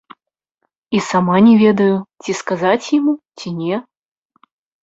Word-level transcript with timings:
І 0.99 1.01
сама 1.09 1.35
не 1.47 1.53
ведаю, 1.63 1.91
ці 2.23 2.31
сказаць 2.41 2.91
яму 2.97 3.13
ці 3.43 3.55
не? 3.59 3.75